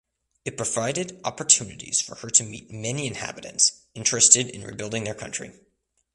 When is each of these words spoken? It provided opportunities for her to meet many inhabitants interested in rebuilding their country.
It 0.45 0.57
provided 0.57 1.21
opportunities 1.25 2.01
for 2.01 2.15
her 2.15 2.31
to 2.31 2.43
meet 2.43 2.71
many 2.71 3.05
inhabitants 3.05 3.83
interested 3.93 4.47
in 4.47 4.63
rebuilding 4.63 5.03
their 5.03 5.13
country. 5.13 5.51